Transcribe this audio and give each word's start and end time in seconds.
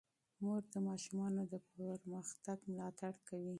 مور 0.43 0.61
د 0.73 0.75
ماشومانو 0.87 1.41
د 1.51 1.53
پرمختګ 1.69 2.57
ملاتړ 2.71 3.13
کوي. 3.27 3.49